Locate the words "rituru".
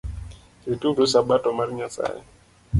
0.67-1.03